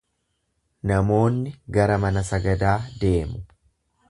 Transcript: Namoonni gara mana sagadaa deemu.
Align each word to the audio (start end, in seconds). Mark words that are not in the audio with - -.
Namoonni 0.91 1.53
gara 1.77 1.99
mana 2.07 2.25
sagadaa 2.31 2.75
deemu. 3.05 3.45